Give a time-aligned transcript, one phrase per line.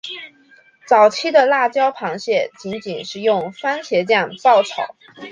[0.87, 4.95] 早期的辣椒螃蟹仅仅是用番茄酱爆炒。